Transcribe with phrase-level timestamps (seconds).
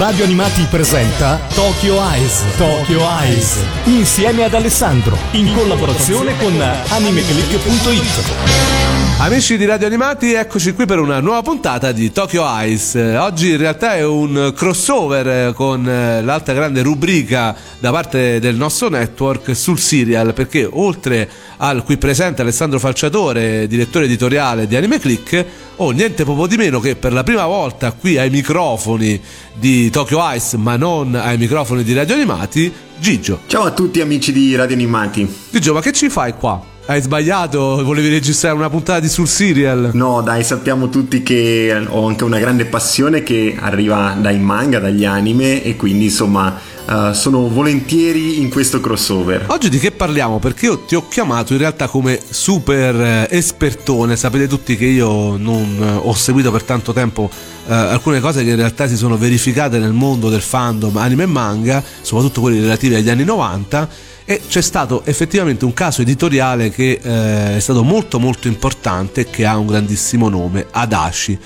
[0.00, 2.42] Radio Animati presenta Tokyo Eyes.
[2.56, 3.58] Tokyo Eyes.
[3.84, 5.14] Insieme ad Alessandro.
[5.32, 9.18] In collaborazione con animeclick.it.
[9.18, 13.14] Amici di Radio Animati, eccoci qui per una nuova puntata di Tokyo Ice.
[13.18, 19.54] Oggi in realtà è un crossover con l'altra grande rubrica da parte del nostro network
[19.54, 21.28] sul serial, perché oltre
[21.58, 25.44] al qui presente Alessandro Falciatore, direttore editoriale di Anime Click,
[25.76, 29.20] ho niente proprio di meno che per la prima volta qui ai microfoni
[29.52, 33.40] di Tokyo Ice, ma non ai microfoni di Radio Animati, Gigio.
[33.46, 35.28] Ciao a tutti amici di Radio Animati.
[35.50, 36.69] Gigio, ma che ci fai qua?
[36.90, 37.84] Hai sbagliato?
[37.84, 39.90] Volevi registrare una puntata di sul serial?
[39.92, 45.04] No, dai, sappiamo tutti che ho anche una grande passione che arriva dai manga, dagli
[45.04, 49.44] anime e quindi insomma uh, sono volentieri in questo crossover.
[49.50, 50.40] Oggi di che parliamo?
[50.40, 54.16] Perché io ti ho chiamato in realtà come super eh, espertone.
[54.16, 57.30] Sapete tutti che io non eh, ho seguito per tanto tempo
[57.66, 61.26] uh, alcune cose che in realtà si sono verificate nel mondo del fandom anime e
[61.26, 67.00] manga, soprattutto quelli relativi agli anni 90 e c'è stato effettivamente un caso editoriale che
[67.02, 71.36] eh, è stato molto molto importante e che ha un grandissimo nome, Adachi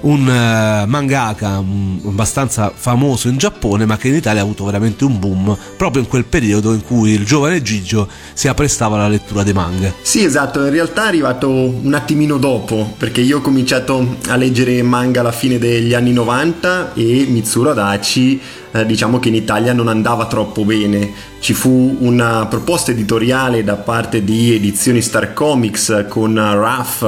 [0.00, 5.04] un uh, mangaka um, abbastanza famoso in Giappone ma che in Italia ha avuto veramente
[5.04, 9.42] un boom proprio in quel periodo in cui il giovane Gigio si apprestava alla lettura
[9.42, 9.92] dei manga.
[10.00, 14.82] Sì esatto, in realtà è arrivato un attimino dopo perché io ho cominciato a leggere
[14.82, 18.40] manga alla fine degli anni 90 e Mitsuru Adachi
[18.72, 21.12] eh, diciamo che in Italia non andava troppo bene.
[21.40, 27.04] Ci fu una proposta editoriale da parte di Edizioni Star Comics con Ruff,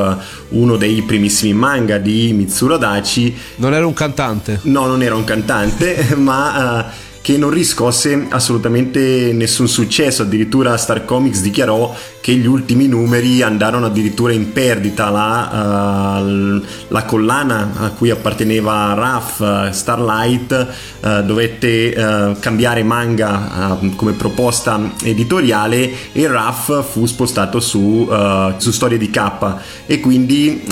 [0.51, 3.37] uno dei primissimi manga di Mitsuru Adachi.
[3.57, 4.61] Non era un cantante?
[4.63, 6.79] No, non era un cantante, ma...
[6.79, 13.43] Uh, che non riscosse assolutamente nessun successo, addirittura Star Comics dichiarò che gli ultimi numeri
[13.43, 20.69] andarono addirittura in perdita, la, uh, la collana a cui apparteneva Ruff, uh, Starlight,
[21.01, 28.09] uh, dovette cambiare manga come proposta editoriale e Ruff fu spostato su,
[28.57, 29.57] su Storie di K.
[29.87, 30.63] E quindi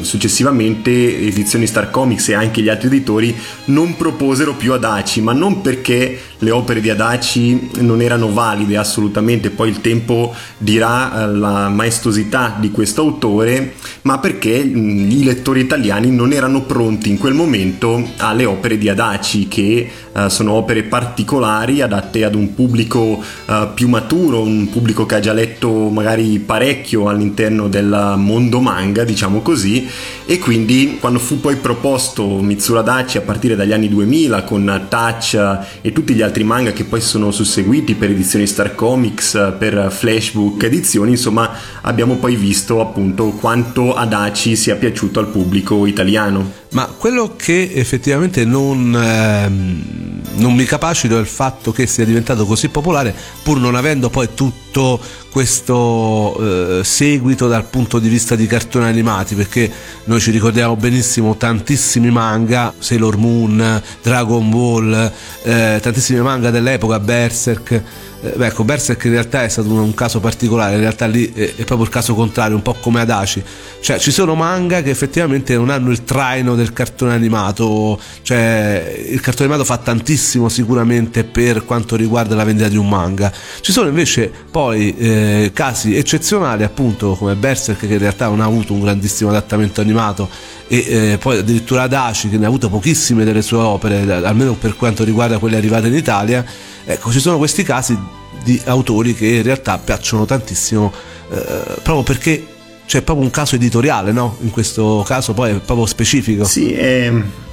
[0.00, 3.36] successivamente edizioni Star Comics e anche gli altri editori
[3.66, 9.50] non proposero più Adachi, ma non perché le opere di Adachi non erano valide assolutamente,
[9.50, 15.60] poi il tempo dirà eh, la maestosità di questo autore, ma perché mm, i lettori
[15.60, 20.82] italiani non erano pronti in quel momento alle opere di Adachi, che uh, sono opere
[20.84, 26.38] particolari adatte ad un pubblico uh, più maturo, un pubblico che ha già letto magari
[26.38, 29.86] parecchio all'interno del mondo manga, diciamo così,
[30.24, 35.58] e quindi quando fu poi proposto Mitsuru Adachi a partire dagli anni 2000 con Touch
[35.82, 39.88] e tutti gli altri altri manga che poi sono susseguiti per edizioni Star Comics, per
[39.90, 46.59] Flashbook edizioni, insomma abbiamo poi visto appunto quanto Adachi sia piaciuto al pubblico italiano.
[46.72, 52.46] Ma quello che effettivamente non, ehm, non mi capacito è il fatto che sia diventato
[52.46, 55.00] così popolare pur non avendo poi tutto
[55.32, 56.36] questo
[56.78, 59.70] eh, seguito dal punto di vista di cartoni animati perché
[60.04, 67.82] noi ci ricordiamo benissimo tantissimi manga, Sailor Moon, Dragon Ball, eh, tantissimi manga dell'epoca, Berserk
[68.22, 71.54] eh, ecco, Berserk in realtà è stato un, un, caso particolare, in realtà lì è,
[71.56, 73.42] è, proprio il caso contrario, un po' come Adachi.
[73.80, 79.20] Cioè, ci sono manga che effettivamente non hanno il traino del cartone animato, cioè il
[79.20, 83.32] cartone animato fa tantissimo sicuramente per quanto riguarda la vendita di un manga.
[83.60, 88.44] Ci sono invece poi eh, casi eccezionali, appunto, come Berserk che in realtà non ha
[88.44, 90.28] avuto un grandissimo adattamento animato
[90.72, 94.76] e eh, poi addirittura Adachi che ne ha avuto pochissime delle sue opere, almeno per
[94.76, 96.44] quanto riguarda quelle arrivate in Italia
[96.84, 97.96] Ecco, ci sono questi casi
[98.42, 100.92] di autori che in realtà piacciono tantissimo
[101.30, 102.46] eh, proprio perché
[102.86, 104.36] c'è proprio un caso editoriale, no?
[104.40, 106.44] In questo caso poi è proprio specifico.
[106.44, 107.12] Sì, è,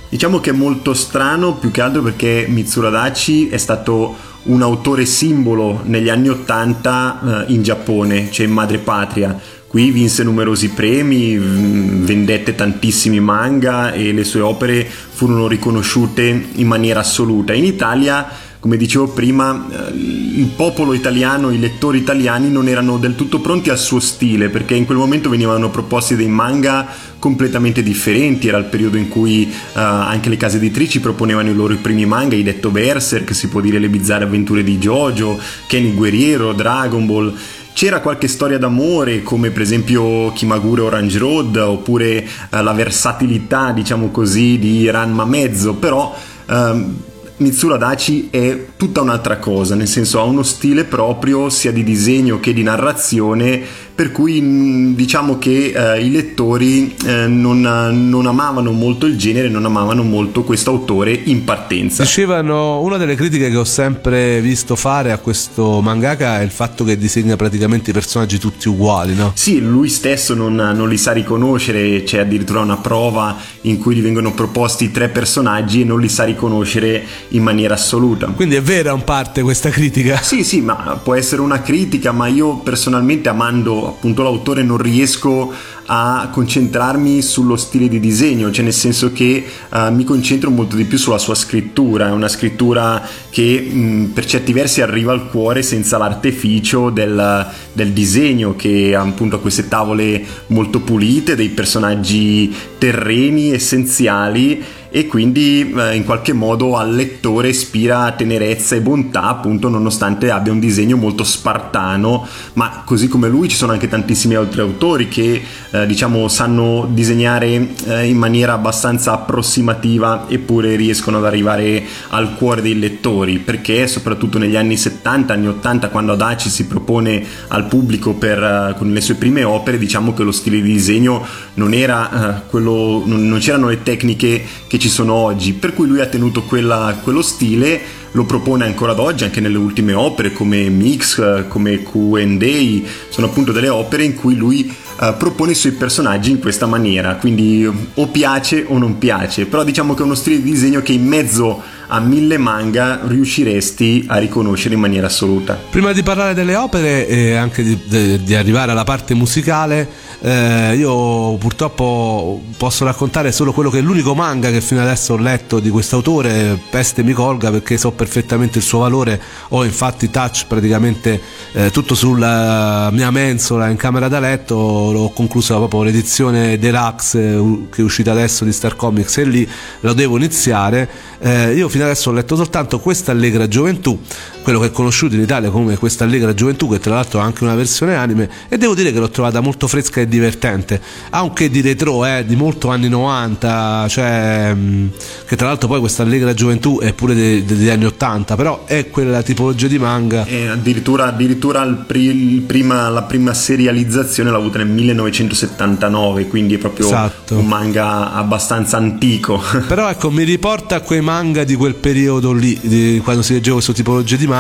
[0.10, 5.06] diciamo che è molto strano più che altro perché Mitsuru Adachi è stato un autore
[5.06, 9.40] simbolo negli anni Ottanta eh, in Giappone, cioè in madrepatria.
[9.68, 17.02] Qui vinse numerosi premi, vendette tantissimi manga e le sue opere furono riconosciute in maniera
[17.02, 17.54] assoluta.
[17.54, 23.16] In Italia come dicevo prima, eh, il popolo italiano, i lettori italiani non erano del
[23.16, 26.86] tutto pronti al suo stile perché in quel momento venivano proposti dei manga
[27.20, 31.76] completamente differenti, era il periodo in cui uh, anche le case editrici proponevano i loro
[31.76, 36.52] primi manga, i detto Berserk, si può dire le bizzarre avventure di Jojo, Kenny Guerriero,
[36.54, 37.34] Dragon Ball.
[37.78, 44.10] C'era qualche storia d'amore, come per esempio Kimagure Orange Road, oppure uh, la versatilità, diciamo
[44.10, 46.12] così, di Ranma Mezzo, però
[46.48, 46.96] uh,
[47.40, 52.40] Mitsuru Adachi è tutta un'altra cosa, nel senso ha uno stile proprio sia di disegno
[52.40, 59.08] che di narrazione per cui diciamo che eh, i lettori eh, non, non, amavano molto
[59.08, 62.04] il genere, non amavano molto questo autore in partenza.
[62.04, 66.84] Dicevano, una delle critiche che ho sempre visto fare a questo mangaka è il fatto
[66.84, 69.32] che disegna praticamente i personaggi tutti uguali, no?
[69.34, 74.04] Sì, lui stesso non, non li sa riconoscere, c'è addirittura una prova in cui gli
[74.04, 78.28] vengono proposti tre personaggi e non li sa riconoscere in maniera assoluta.
[78.28, 80.22] Quindi è vera in parte questa critica?
[80.22, 85.54] Sì, sì, ma può essere una critica, ma io personalmente amando appunto l'autore non riesco
[85.90, 90.84] a concentrarmi sullo stile di disegno, cioè nel senso che uh, mi concentro molto di
[90.84, 95.62] più sulla sua scrittura, è una scrittura che mh, per certi versi arriva al cuore
[95.64, 103.52] senza l'artificio del, del disegno che ha appunto queste tavole molto pulite, dei personaggi terreni,
[103.52, 110.32] essenziali e quindi eh, in qualche modo al lettore ispira tenerezza e bontà appunto nonostante
[110.32, 112.26] abbia un disegno molto spartano.
[112.54, 115.42] Ma così come lui ci sono anche tantissimi altri autori che
[115.72, 122.62] eh, diciamo sanno disegnare eh, in maniera abbastanza approssimativa eppure riescono ad arrivare al cuore
[122.62, 123.40] dei lettori.
[123.40, 128.76] Perché soprattutto negli anni 70 anni 80 quando Adachi si propone al pubblico per, eh,
[128.78, 131.26] con le sue prime opere diciamo che lo stile di disegno
[131.56, 135.74] non era eh, quello non, non c'erano le tecniche che che ci sono oggi, per
[135.74, 137.82] cui lui ha tenuto quella, quello stile,
[138.12, 143.52] lo propone ancora ad oggi anche nelle ultime opere come Mix, come Q&A, sono appunto
[143.52, 148.08] delle opere in cui lui uh, propone i suoi personaggi in questa maniera, quindi o
[148.08, 151.62] piace o non piace, però diciamo che è uno stile di disegno che in mezzo
[151.88, 155.58] a mille manga riusciresti a riconoscere in maniera assoluta.
[155.70, 159.88] Prima di parlare delle opere e anche di, di, di arrivare alla parte musicale,
[160.20, 165.18] eh, io purtroppo posso raccontare solo quello che è l'unico manga che fino adesso ho
[165.18, 170.46] letto di quest'autore, Peste mi colga perché so perfettamente il suo valore, ho infatti touch
[170.48, 171.22] praticamente
[171.54, 177.68] eh, tutto sulla mia mensola in camera da letto, l'ho concluso proprio l'edizione deluxe eh,
[177.70, 179.50] che è uscita adesso di Star Comics e lì
[179.82, 180.90] lo devo iniziare.
[181.20, 184.00] Eh, io fino adesso ho letto soltanto questa allegra gioventù,
[184.48, 187.44] quello che è conosciuto in Italia come questa allegra gioventù, che tra l'altro ha anche
[187.44, 190.80] una versione anime, e devo dire che l'ho trovata molto fresca e divertente,
[191.10, 194.88] anche di retro, eh, di molto anni 90, cioè, mm,
[195.28, 198.90] che tra l'altro poi questa allegra gioventù è pure de- degli anni 80, però è
[198.90, 200.24] quella tipologia di manga.
[200.24, 206.86] E addirittura, addirittura pri- prima, la prima serializzazione l'ha avuta nel 1979, quindi è proprio
[206.86, 207.38] esatto.
[207.38, 209.44] un manga abbastanza antico.
[209.68, 213.56] Però ecco, mi riporta a quei manga di quel periodo lì, di, quando si leggeva
[213.56, 214.36] questo tipologia di manga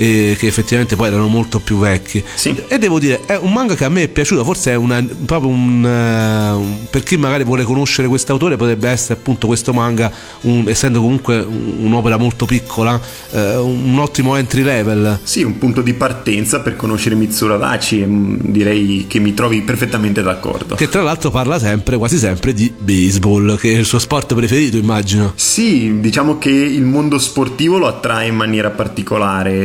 [0.00, 2.24] e che effettivamente poi erano molto più vecchi.
[2.34, 2.56] Sì.
[2.68, 5.50] E devo dire, è un manga che a me è piaciuto, forse è una, proprio
[5.50, 10.10] un, uh, per chi magari vuole conoscere quest'autore potrebbe essere appunto questo manga,
[10.42, 12.98] un, essendo comunque un'opera molto piccola,
[13.30, 15.18] uh, un ottimo entry level.
[15.22, 20.22] Sì, un punto di partenza per conoscere Mitsura Daci mm, direi che mi trovi perfettamente
[20.22, 20.76] d'accordo.
[20.76, 24.78] Che tra l'altro parla sempre, quasi sempre, di baseball, che è il suo sport preferito
[24.78, 25.34] immagino.
[25.34, 29.08] Sì, diciamo che il mondo sportivo lo attrae in maniera particolare.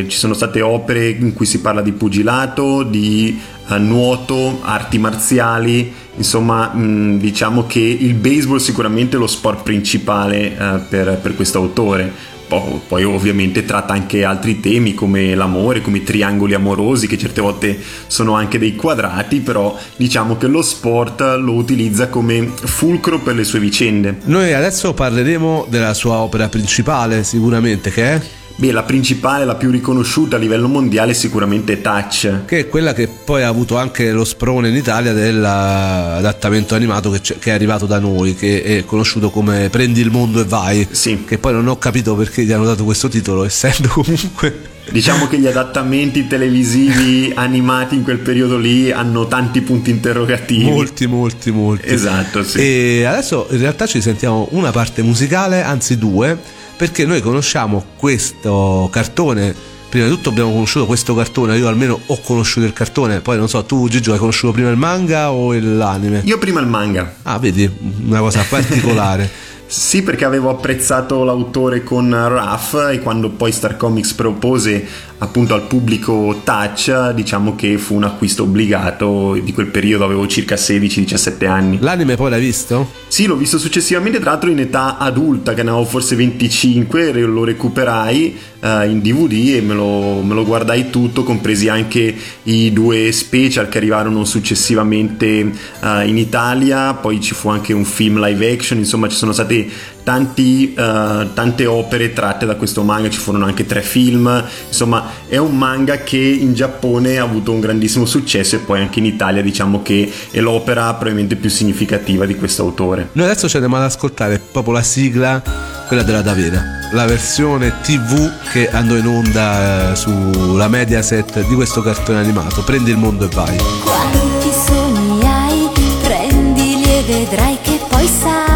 [0.08, 5.94] Ci sono state opere in cui si parla di pugilato, di uh, nuoto, arti marziali,
[6.16, 11.60] insomma mh, diciamo che il baseball sicuramente è lo sport principale uh, per, per questo
[11.60, 12.34] autore.
[12.48, 17.78] Poi ovviamente tratta anche altri temi come l'amore, come i triangoli amorosi che certe volte
[18.08, 23.44] sono anche dei quadrati, però diciamo che lo sport lo utilizza come fulcro per le
[23.44, 24.20] sue vicende.
[24.26, 28.22] Noi adesso parleremo della sua opera principale sicuramente che è
[28.58, 32.46] Beh, la principale, la più riconosciuta a livello mondiale è sicuramente Touch.
[32.46, 37.20] Che è quella che poi ha avuto anche lo sprone in Italia dell'adattamento animato che,
[37.20, 40.88] che, è arrivato da noi, che è conosciuto come Prendi il mondo e vai.
[40.90, 41.26] Sì.
[41.26, 44.74] Che poi non ho capito perché gli hanno dato questo titolo, essendo comunque...
[44.88, 50.64] Diciamo che gli adattamenti televisivi animati in quel periodo lì hanno tanti punti interrogativi.
[50.64, 51.90] Molti, molti, molti.
[51.90, 52.60] Esatto, sì.
[52.60, 56.38] E adesso in realtà ci sentiamo una parte musicale, anzi due
[56.78, 62.20] perché noi conosciamo questo cartone prima di tutto abbiamo conosciuto questo cartone, io almeno ho
[62.20, 66.22] conosciuto il cartone, poi non so, tu Gigio hai conosciuto prima il manga o l'anime?
[66.26, 67.16] Io prima il manga.
[67.22, 67.70] Ah, vedi,
[68.06, 69.30] una cosa particolare.
[69.68, 75.64] Sì, perché avevo apprezzato l'autore con Ruff e quando poi Star Comics propose appunto al
[75.64, 81.78] pubblico Touch, diciamo che fu un acquisto obbligato di quel periodo, avevo circa 16-17 anni.
[81.80, 82.92] L'anime poi l'hai visto?
[83.08, 87.46] Sì, l'ho visto successivamente, tra l'altro in età adulta, che ne avevo forse 25, lo
[87.46, 93.12] recuperai uh, in DVD e me lo, me lo, guardai tutto, compresi anche i due
[93.12, 98.80] special che arrivarono successivamente uh, in Italia, poi ci fu anche un film live action,
[98.80, 99.65] insomma ci sono state
[100.04, 105.38] tanti, uh, tante opere tratte da questo manga, ci furono anche tre film, insomma è
[105.38, 109.42] un manga che in Giappone ha avuto un grandissimo successo e poi anche in Italia
[109.42, 113.10] diciamo che è l'opera probabilmente più significativa di questo autore.
[113.14, 115.42] Noi adesso ci andiamo ad ascoltare proprio la sigla,
[115.88, 121.82] quella della Davera, la versione tv che andò in onda eh, sulla Mediaset di questo
[121.82, 123.58] cartone animato, Prendi il mondo e vai.
[123.84, 125.70] Quanti sogni hai,
[126.04, 128.55] prendili e vedrai che poi sai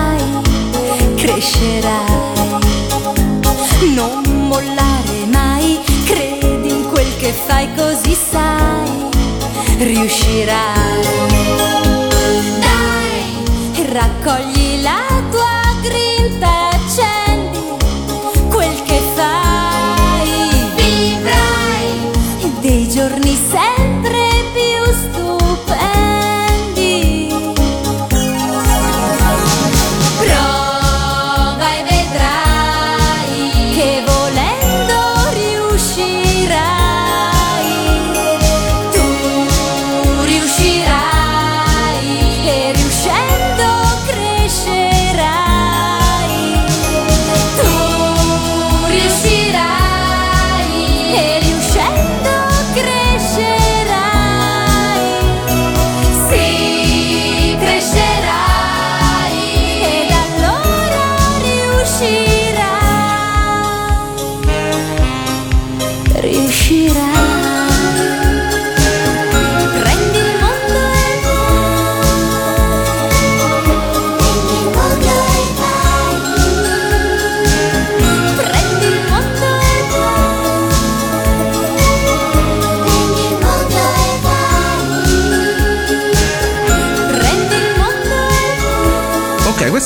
[7.45, 9.09] fai così sai,
[9.77, 11.01] riuscirai.
[12.59, 14.58] Dai, raccogli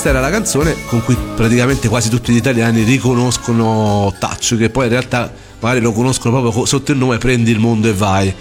[0.04, 4.88] questa era la canzone con cui praticamente quasi tutti gli italiani riconoscono Touch, che poi
[4.88, 5.32] in realtà
[5.62, 8.34] magari lo conoscono proprio sotto il nome Prendi il mondo e vai.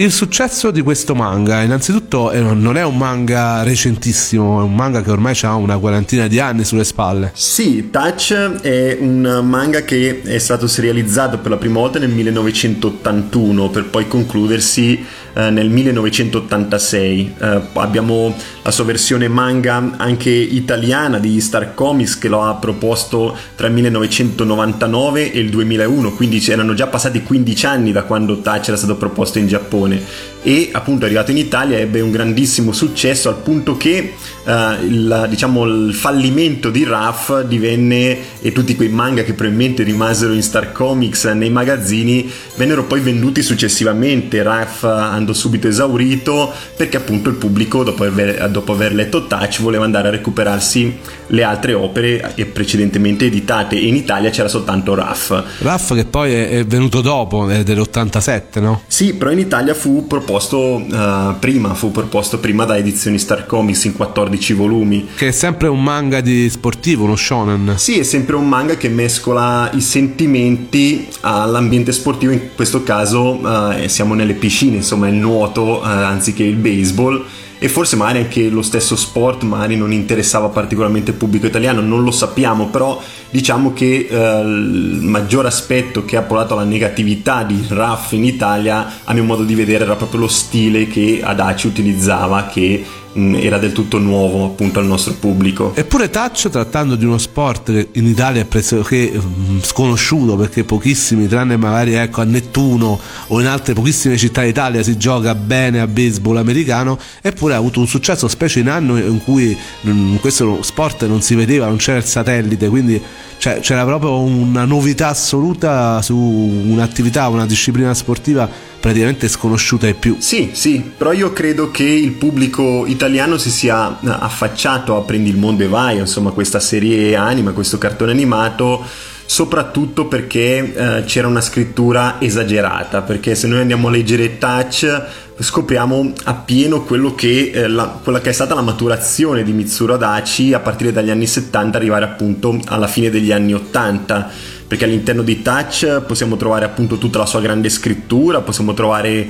[0.00, 5.10] Il successo di questo manga, innanzitutto, non è un manga recentissimo, è un manga che
[5.10, 7.32] ormai ha una quarantina di anni sulle spalle.
[7.34, 13.70] Sì, Touch è un manga che è stato serializzato per la prima volta nel 1981
[13.70, 17.34] per poi concludersi eh, nel 1986.
[17.36, 18.36] Eh, abbiamo
[18.68, 23.72] la sua versione manga anche italiana di Star Comics che lo ha proposto tra il
[23.72, 28.96] 1999 e il 2001, quindi erano già passati 15 anni da quando Touch era stato
[28.96, 30.02] proposto in Giappone
[30.42, 34.14] e appunto arrivato in Italia ebbe un grandissimo successo al punto che
[34.44, 40.32] eh, il, diciamo, il fallimento di Ruff divenne e tutti quei manga che probabilmente rimasero
[40.32, 44.42] in Star Comics nei magazzini vennero poi venduti successivamente.
[44.42, 49.84] Ruff andò subito esaurito perché appunto il pubblico dopo aver, dopo aver letto Touch voleva
[49.84, 50.96] andare a recuperarsi
[51.28, 53.76] le altre opere precedentemente editate.
[53.76, 58.60] E in Italia c'era soltanto Ruff Raff che poi è, è venuto dopo, è dell'87,
[58.60, 58.82] no?
[58.86, 63.84] sì, però in Italia fu proposto eh, prima, fu proposto prima da edizioni Star Comics
[63.84, 65.08] in 14 volumi.
[65.16, 67.74] Che è sempre un manga di sportivo, uno shonen.
[67.76, 73.40] Sì, è sempre un manga che mescola i sentimenti all'ambiente sportivo, in questo caso
[73.72, 77.24] eh, siamo nelle piscine, insomma il nuoto eh, anziché il baseball
[77.58, 82.02] e forse magari anche lo stesso sport magari non interessava particolarmente il pubblico italiano, non
[82.02, 83.00] lo sappiamo, però
[83.30, 89.00] diciamo che eh, il maggior aspetto che ha portato alla negatività di Raff in Italia,
[89.04, 93.58] a mio modo di vedere, era proprio lo stile che Adachi utilizzava, che mh, era
[93.58, 95.72] del tutto nuovo appunto al nostro pubblico.
[95.74, 101.26] Eppure Touch, trattando di uno sport che in Italia è pressoché mm, sconosciuto perché pochissimi,
[101.26, 102.98] tranne magari ecco, a Nettuno
[103.28, 107.80] o in altre pochissime città d'Italia si gioca bene a baseball americano, eppure ha avuto
[107.80, 109.56] un successo, specie in anni in cui
[109.86, 113.00] mm, questo sport non si vedeva, non c'era il satellite, quindi
[113.38, 118.48] cioè, c'era proprio una novità assoluta su un'attività, una disciplina sportiva
[118.80, 120.16] praticamente sconosciuta ai più.
[120.18, 125.36] Sì, sì, però io credo che il pubblico italiano si sia affacciato a Prendi il
[125.36, 128.84] mondo e vai, insomma, questa serie anima, questo cartone animato
[129.28, 135.02] soprattutto perché eh, c'era una scrittura esagerata, perché se noi andiamo a leggere Touch
[135.38, 136.82] scopriamo appieno
[137.14, 141.10] che, eh, la, quella che è stata la maturazione di Mitsuru Adachi a partire dagli
[141.10, 144.30] anni 70 arrivare appunto alla fine degli anni 80
[144.66, 149.28] perché all'interno di Touch possiamo trovare appunto tutta la sua grande scrittura possiamo trovare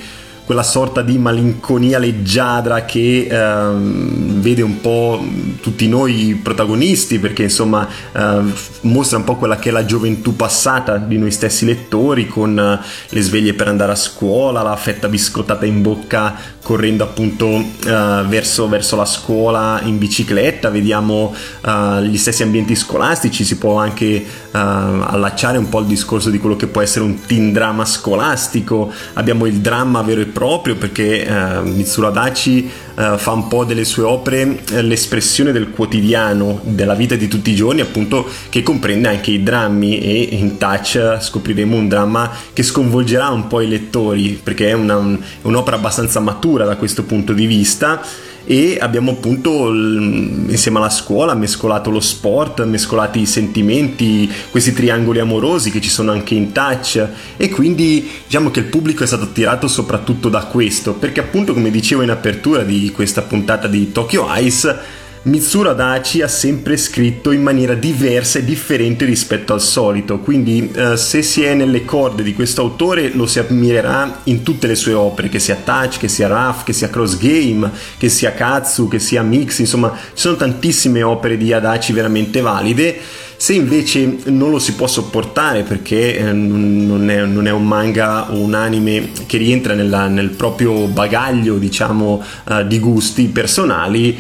[0.49, 5.23] quella sorta di malinconia leggiadra che ehm, vede un po'
[5.61, 8.41] tutti noi protagonisti perché insomma eh,
[8.81, 12.81] mostra un po' quella che è la gioventù passata di noi stessi lettori con eh,
[13.11, 16.35] le sveglie per andare a scuola, la fetta biscottata in bocca
[16.69, 21.35] correndo appunto eh, verso, verso, la scuola in bicicletta, vediamo
[21.65, 26.37] eh, gli stessi ambienti scolastici, si può anche eh, allacciare un po' il discorso di
[26.37, 31.25] quello che può essere un teen drama scolastico, abbiamo il dramma vero e proprio perché
[31.25, 36.95] eh, Mitsuru Adachi eh, fa un po' delle sue opere eh, l'espressione del quotidiano, della
[36.95, 41.77] vita di tutti i giorni, appunto che comprende anche i drammi e in Touch scopriremo
[41.77, 46.65] un dramma che sconvolgerà un po' i lettori perché è una, un, un'opera abbastanza matura
[46.65, 48.03] da questo punto di vista
[48.51, 55.71] e abbiamo appunto insieme alla scuola mescolato lo sport, mescolati i sentimenti, questi triangoli amorosi
[55.71, 57.07] che ci sono anche in touch.
[57.37, 61.71] E quindi diciamo che il pubblico è stato attirato soprattutto da questo perché appunto come
[61.71, 67.43] dicevo in apertura di questa puntata di Tokyo Ice Mitsuru Adachi ha sempre scritto in
[67.43, 72.35] maniera diversa e differente rispetto al solito, quindi eh, se si è nelle corde di
[72.35, 76.29] questo autore lo si ammirerà in tutte le sue opere, che sia Touch, che sia
[76.29, 81.03] Rough, che sia Cross Game, che sia Katsu, che sia Mix, insomma ci sono tantissime
[81.03, 82.99] opere di Adachi veramente valide.
[83.41, 88.33] Se invece non lo si può sopportare perché eh, non, è, non, è, un manga
[88.33, 94.19] o un anime che rientra nella, nel proprio bagaglio, diciamo, uh, di gusti personali,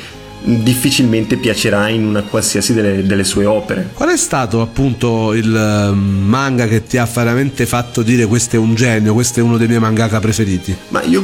[0.56, 3.90] difficilmente piacerà in una qualsiasi delle, delle, sue opere.
[3.92, 8.58] Qual è stato appunto il ehm, manga che ti ha veramente fatto dire questo è
[8.58, 10.74] un genio, questo è uno dei miei mangaka preferiti?
[10.88, 11.22] Ma io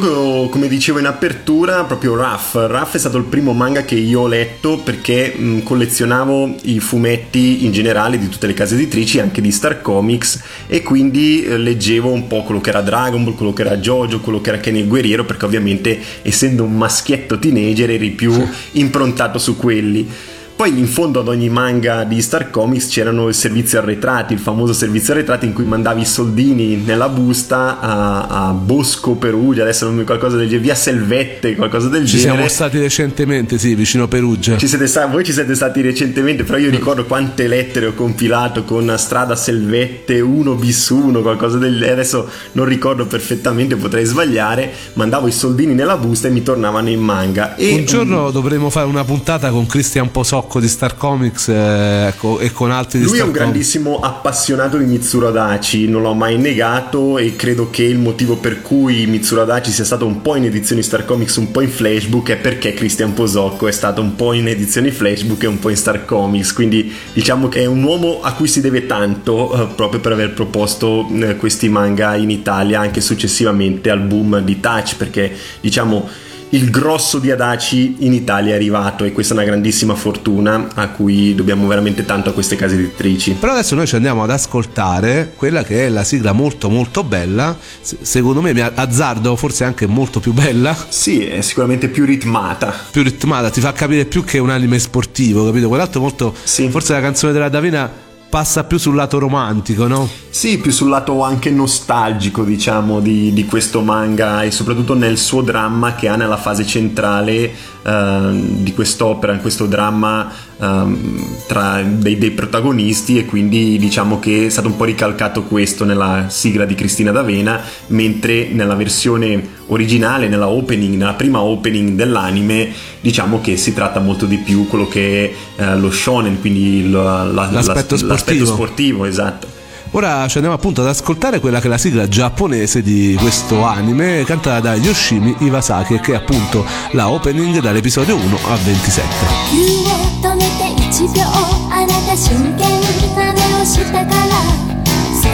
[0.48, 2.54] come dicevo in apertura, proprio Ruff.
[2.54, 7.64] Ruff è stato il primo manga che io ho letto perché mh, collezionavo i fumetti
[7.64, 12.10] in generale di tutte le case editrici, anche di Star Comics e quindi eh, leggevo
[12.10, 14.80] un po' quello che era Dragon Ball, quello che era Jojo, quello che era Kenny
[14.80, 18.32] il Guerriero perché ovviamente essendo un maschietto teenager eri più
[18.72, 20.10] improntato improntato su quelli.
[20.56, 24.72] Poi in fondo ad ogni manga di Star Comics c'erano il servizio arretrati, il famoso
[24.72, 29.96] servizio arretrati in cui mandavi i soldini nella busta a, a Bosco Perugia, adesso non
[29.96, 32.28] mi qualcosa del genere, via Selvette, qualcosa del ci genere.
[32.28, 34.56] Ci siamo stati recentemente, sì, vicino Perugia.
[34.56, 38.62] Ci siete stati, voi ci siete stati recentemente, però io ricordo quante lettere ho compilato
[38.62, 44.70] con strada Selvette 1 bis 1, qualcosa del genere, adesso non ricordo perfettamente, potrei sbagliare,
[44.92, 47.56] mandavo i soldini nella busta e mi tornavano in manga.
[47.56, 51.48] E un giorno um, dovremo fare una puntata con Christian Posocco blocco di Star Comics
[51.48, 56.02] eh, ecco, e con altri di Lui è un grandissimo appassionato di Mitsuru Adachi, non
[56.02, 60.20] l'ho mai negato e credo che il motivo per cui Mitsuru Adachi sia stato un
[60.20, 64.00] po' in edizioni Star Comics, un po' in Flashbook è perché Christian Posocco è stato
[64.00, 67.66] un po' in edizioni Flashbook e un po' in Star Comics, quindi diciamo che è
[67.66, 72.14] un uomo a cui si deve tanto eh, proprio per aver proposto eh, questi manga
[72.14, 76.08] in Italia anche successivamente al boom di Touch perché diciamo
[76.50, 80.88] il grosso di Adaci in Italia è arrivato e questa è una grandissima fortuna a
[80.88, 83.32] cui dobbiamo veramente tanto a queste case editrici.
[83.32, 87.56] Però adesso noi ci andiamo ad ascoltare quella che è la sigla molto molto bella,
[87.80, 90.76] secondo me mi azzardo forse anche molto più bella.
[90.88, 92.74] Sì, è sicuramente più ritmata.
[92.90, 95.68] Più ritmata, ti fa capire più che un anime sportivo, capito?
[95.68, 96.34] Quell'altro molto...
[96.42, 96.68] Sì.
[96.68, 98.03] Forse la canzone della Davina
[98.34, 100.08] passa più sul lato romantico, no?
[100.28, 105.40] Sì, più sul lato anche nostalgico, diciamo, di, di questo manga e soprattutto nel suo
[105.40, 112.18] dramma che ha nella fase centrale uh, di quest'opera, in questo dramma um, tra dei,
[112.18, 116.74] dei, protagonisti e quindi diciamo che è stato un po' ricalcato questo nella sigla di
[116.74, 123.72] Cristina D'Avena, mentre nella versione originale, nella opening, nella prima opening dell'anime, diciamo che si
[123.72, 127.98] tratta molto di più quello che è uh, lo shonen, quindi la, la, l'aspetto, la,
[127.98, 128.06] sportivo.
[128.08, 129.62] l'aspetto sportivo, esatto.
[129.92, 134.24] Ora ci andiamo appunto ad ascoltare quella che è la sigla giapponese di questo anime,
[134.24, 139.04] cantata da Yoshimi Iwasaki, che è appunto la opening dall'episodio 1 a 27.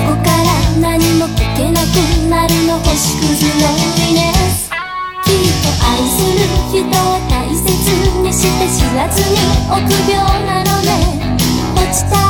[0.06, 0.48] こから
[0.80, 1.84] 何も聞けなく
[2.28, 4.70] なるの星屑のリネス
[5.24, 7.60] きっと愛する人を大切
[8.22, 9.36] にして知らずに
[9.68, 10.88] 臆病なのね。
[11.76, 12.29] 落ちた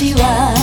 [0.00, 0.59] 私は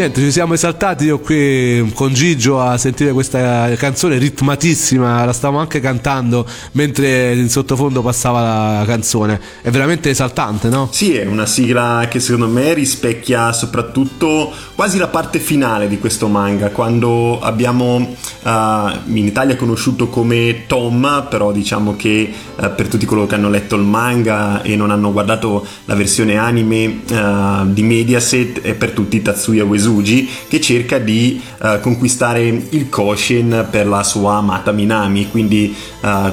[0.00, 5.58] Niente, ci siamo esaltati io qui con Gigio a sentire questa canzone ritmatissima, la stavamo
[5.58, 9.38] anche cantando mentre in sottofondo passava la canzone.
[9.60, 10.88] È veramente esaltante, no?
[10.90, 16.28] Sì, è una sigla che secondo me rispecchia soprattutto quasi la parte finale di questo
[16.28, 23.04] manga, quando abbiamo uh, in Italia conosciuto come Tom, però diciamo che uh, per tutti
[23.04, 27.82] coloro che hanno letto il manga e non hanno guardato la versione anime uh, di
[27.82, 31.40] Mediaset, è per tutti Tatsuya Uesugi, che cerca di
[31.80, 35.74] conquistare il Koshin per la sua amata Minami, quindi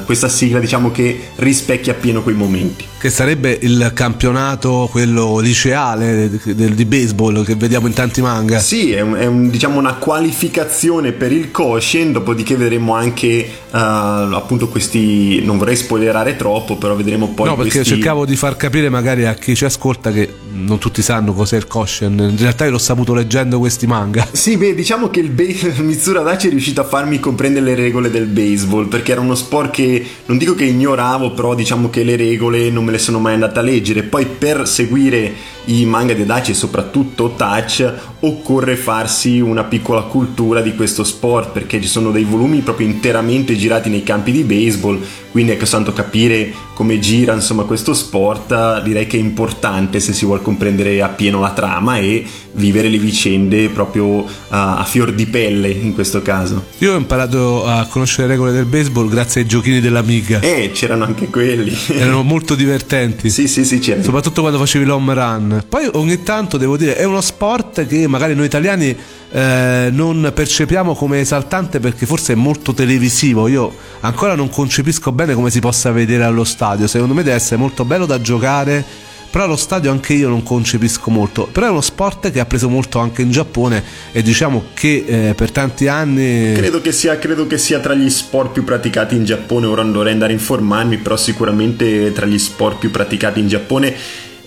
[0.06, 2.86] questa sigla diciamo che rispecchia appieno quei momenti.
[3.00, 8.60] Che sarebbe il campionato, quello liceale del, di baseball che vediamo in tanti manga.
[8.60, 13.76] Sì, è, un, è un, diciamo una qualificazione per il Koshin, dopodiché vedremo anche uh,
[13.76, 17.50] appunto questi, non vorrei spoilerare troppo, però vedremo poi...
[17.50, 17.94] No, perché questi...
[17.94, 21.68] cercavo di far capire magari a chi ci ascolta che non tutti sanno cos'è il
[21.68, 24.28] Koshin, in realtà io l'ho saputo leggendo questi manga.
[24.32, 28.10] Sì, beh, diciamo che il be- Mitsura Dachi è riuscito a farmi comprendere le regole
[28.10, 32.18] del baseball, perché era uno sport che, non dico che ignoravo, però diciamo che le
[32.18, 34.04] regole non me le sono mai andata a leggere.
[34.04, 35.34] Poi per seguire
[35.68, 41.52] i manga di Daci e soprattutto Touch occorre farsi una piccola cultura di questo sport
[41.52, 45.00] perché ci sono dei volumi proprio interamente girati nei campi di baseball
[45.32, 50.26] quindi ecco santo capire come gira insomma questo sport direi che è importante se si
[50.26, 55.70] vuole comprendere appieno la trama e vivere le vicende proprio uh, a fior di pelle
[55.70, 56.66] in questo caso.
[56.80, 60.40] Io ho imparato a conoscere le regole del baseball grazie ai giochini dell'amiga.
[60.40, 61.76] Eh c'erano anche quelli.
[61.88, 63.30] Erano molto divertenti.
[63.30, 64.04] Sì sì sì c'erano.
[64.04, 68.36] Soprattutto quando facevi l'home run poi ogni tanto devo dire è uno sport che magari
[68.36, 68.96] noi italiani
[69.32, 73.48] eh, non percepiamo come esaltante perché forse è molto televisivo.
[73.48, 76.88] Io ancora non concepisco bene come si possa vedere allo stadio.
[76.88, 79.06] Secondo me deve essere molto bello da giocare.
[79.30, 81.50] Però allo stadio anche io non concepisco molto.
[81.52, 85.34] Però è uno sport che ha preso molto anche in Giappone e diciamo che eh,
[85.36, 86.54] per tanti anni.
[86.54, 89.66] Credo che, sia, credo che sia tra gli sport più praticati in Giappone.
[89.66, 93.94] Ora non dovrei andare a informarmi, però sicuramente tra gli sport più praticati in Giappone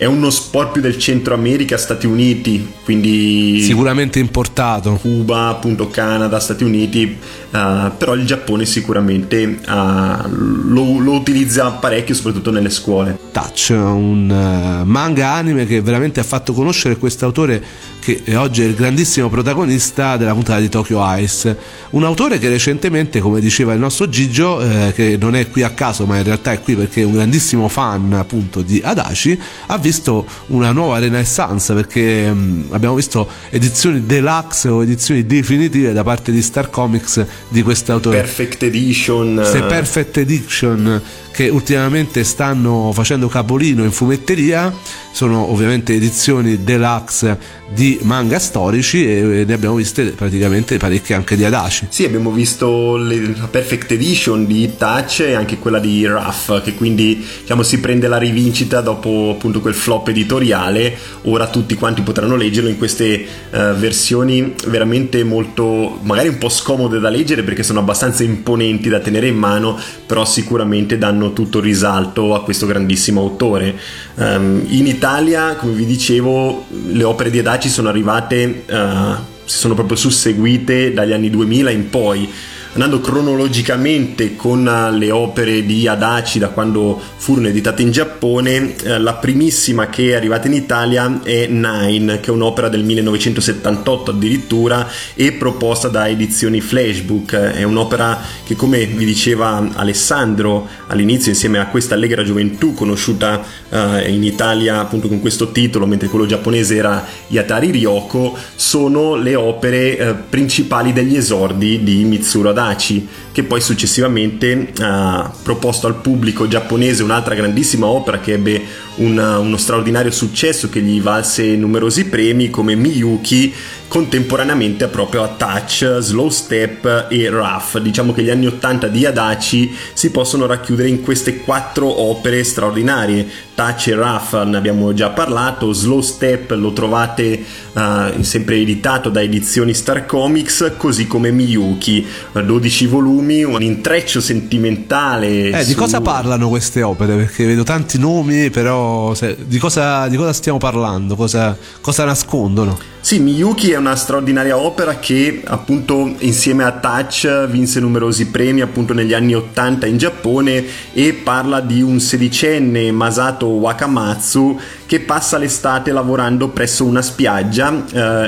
[0.01, 4.95] è uno sport più del Centro America, Stati Uniti, quindi sicuramente importato.
[4.95, 7.19] Cuba, appunto Canada, Stati Uniti,
[7.51, 10.27] uh, però il Giappone sicuramente uh,
[10.71, 13.19] lo, lo, utilizza parecchio, soprattutto nelle scuole.
[13.31, 17.63] Touch, un uh, manga anime che veramente ha fatto conoscere questo autore
[18.01, 21.55] che oggi è il grandissimo protagonista della puntata di Tokyo Ice,
[21.91, 25.71] un autore che recentemente, come diceva il nostro Gigio, eh, che non è qui a
[25.71, 29.77] caso ma in realtà è qui perché è un grandissimo fan appunto di Adachi, ha
[29.77, 36.05] visto visto una nuova renaissance perché mh, abbiamo visto edizioni deluxe o edizioni definitive da
[36.05, 38.19] parte di Star Comics di quest'autore.
[38.19, 39.35] Perfect Edition.
[39.35, 44.73] Queste Perfect Edition che ultimamente stanno facendo capolino in fumetteria
[45.13, 51.45] sono ovviamente edizioni deluxe di manga storici e ne abbiamo viste praticamente parecchie anche di
[51.45, 51.87] Adachi.
[51.89, 56.75] Sì, abbiamo visto le, la Perfect Edition di Touch e anche quella di Ruff, che
[56.75, 60.97] quindi diciamo, si prende la rivincita dopo appunto quel flop editoriale.
[61.23, 66.99] Ora tutti quanti potranno leggerlo in queste uh, versioni veramente molto, magari un po' scomode
[66.99, 71.65] da leggere perché sono abbastanza imponenti da tenere in mano, però sicuramente danno tutto il
[71.65, 73.77] risalto a questo grandissimo autore.
[74.15, 79.75] Um, in Italia, come vi dicevo, le opere di Adachi sono arrivate, uh, si sono
[79.75, 82.29] proprio susseguite dagli anni 2000 in poi
[82.73, 89.15] andando cronologicamente con le opere di Adachi da quando furono editate in Giappone, eh, la
[89.15, 95.33] primissima che è arrivata in Italia è Nine, che è un'opera del 1978 addirittura e
[95.33, 97.35] proposta da edizioni Flashbook.
[97.35, 104.13] È un'opera che, come vi diceva Alessandro all'inizio, insieme a questa Allegra Gioventù, conosciuta eh,
[104.13, 109.99] in Italia appunto con questo titolo, mentre quello giapponese era Yatari Ryoko, sono le opere
[109.99, 116.47] eh, principali degli esordi di Mitsuru Adachi Adachi, che poi successivamente ha proposto al pubblico
[116.47, 118.63] giapponese un'altra grandissima opera che ebbe
[118.97, 123.53] una, uno straordinario successo che gli valse numerosi premi come Miyuki
[123.91, 127.79] contemporaneamente proprio a Touch, Slow Step e Rough.
[127.79, 133.29] Diciamo che gli anni 80 di Adachi si possono racchiudere in queste quattro opere straordinarie.
[133.53, 139.21] Touch e Rough ne abbiamo già parlato, Slow Step lo trovate uh, sempre editato da
[139.21, 145.51] edizioni Star Comics, così come Miyuki, 12 volumi, un intreccio sentimentale.
[145.51, 145.69] Eh, su...
[145.69, 147.17] di cosa parlano queste opere?
[147.17, 151.17] Perché vedo tanti nomi, però se, di, cosa, di, cosa, stiamo parlando?
[151.17, 152.79] Cosa, cosa nascondono?
[153.03, 158.93] Sì, Miyuki è una straordinaria opera che appunto insieme a Touch vinse numerosi premi appunto
[158.93, 165.93] negli anni 80 in Giappone e parla di un sedicenne Masato Wakamatsu che passa l'estate
[165.93, 167.85] lavorando presso una spiaggia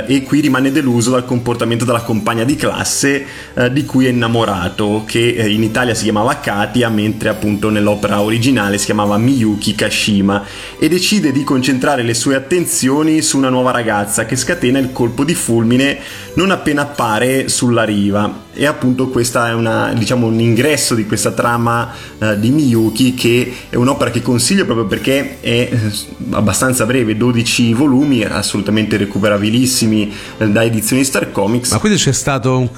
[0.07, 4.11] eh, e qui rimane deluso dal comportamento della compagna di classe eh, di cui è
[4.11, 9.75] innamorato che eh, in Italia si chiamava Katia mentre appunto nell'opera originale si chiamava Miyuki
[9.75, 10.45] Kashima
[10.79, 15.25] e decide di concentrare le sue attenzioni su una nuova ragazza che scatena il colpo
[15.25, 15.99] di fulmine
[16.35, 18.51] non appena appare sulla riva.
[18.55, 23.53] E appunto questa è una, diciamo, un ingresso di questa trama uh, di Miyuki che
[23.71, 25.81] è un'opera che consiglio proprio perché è eh,
[26.53, 32.59] abbastanza breve 12 volumi assolutamente recuperabilissimi uh, da edizioni Star Comics ma quindi c'è stato
[32.59, 32.69] un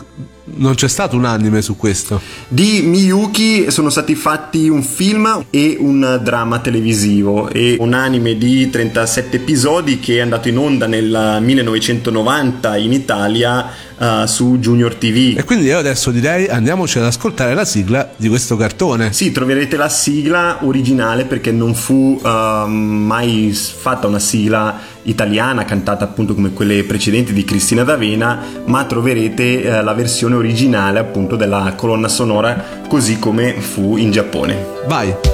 [0.47, 2.21] non c'è stato un anime su questo.
[2.49, 8.69] Di Miyuki sono stati fatti un film e un dramma televisivo e un anime di
[8.69, 15.37] 37 episodi che è andato in onda nel 1990 in Italia uh, su Junior TV.
[15.37, 19.13] E quindi io adesso direi andiamoci ad ascoltare la sigla di questo cartone.
[19.13, 26.05] Sì, troverete la sigla originale perché non fu uh, mai fatta una sigla italiana cantata
[26.05, 31.75] appunto come quelle precedenti di Cristina D'Avena, ma troverete uh, la versione originale appunto della
[31.77, 34.67] colonna sonora così come fu in Giappone.
[34.87, 35.34] Vai!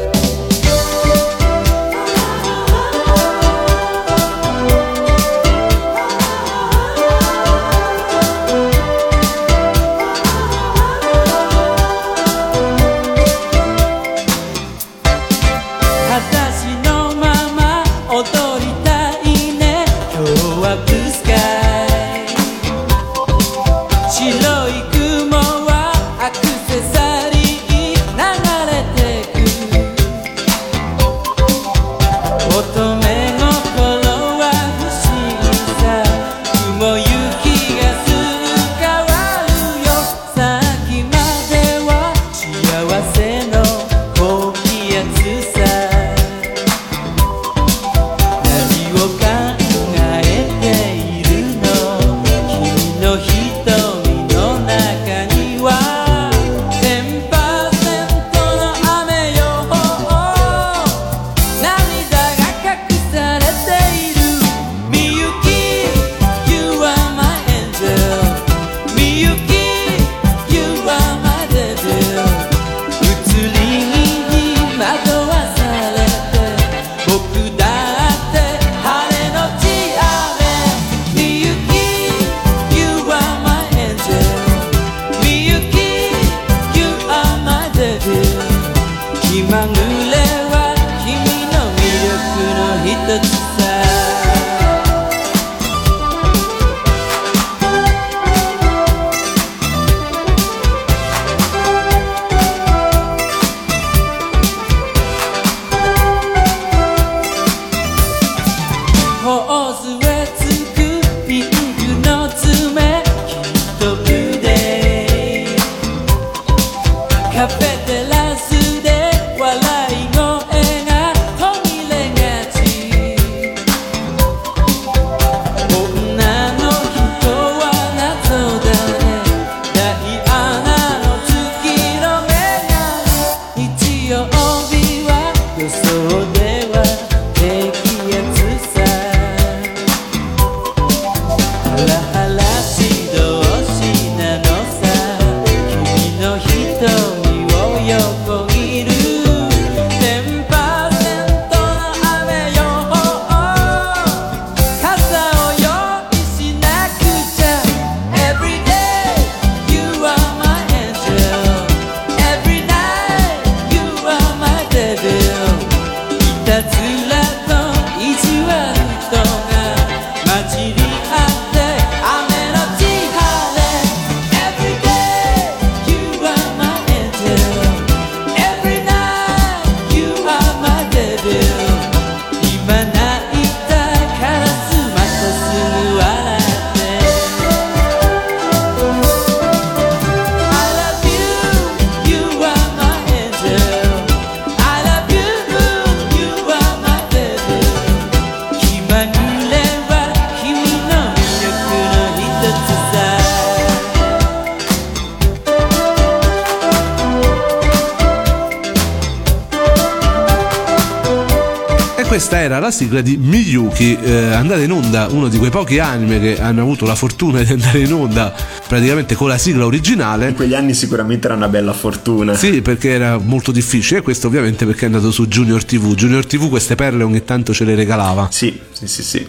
[212.81, 216.87] Sigla di Miyuki, eh, andata in onda, uno di quei pochi anime che hanno avuto
[216.87, 218.35] la fortuna di andare in onda
[218.67, 220.29] praticamente con la sigla originale.
[220.29, 222.35] In quegli anni sicuramente era una bella fortuna.
[222.35, 225.95] Sì, perché era molto difficile e questo ovviamente perché è andato su Junior TV.
[225.95, 228.29] Junior TV queste perle ogni tanto ce le regalava.
[228.31, 229.27] Sì, sì, sì, sì.